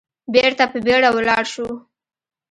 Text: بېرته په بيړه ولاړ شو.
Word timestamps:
بېرته 0.33 0.63
په 0.71 0.77
بيړه 0.85 1.09
ولاړ 1.15 1.43
شو. 1.53 1.67